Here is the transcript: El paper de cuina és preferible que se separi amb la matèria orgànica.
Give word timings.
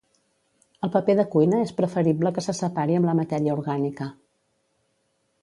El 0.87 0.91
paper 0.95 1.15
de 1.19 1.25
cuina 1.35 1.59
és 1.65 1.73
preferible 1.81 2.33
que 2.39 2.45
se 2.47 2.57
separi 2.61 2.99
amb 3.01 3.09
la 3.11 3.15
matèria 3.21 3.55
orgànica. 3.59 4.11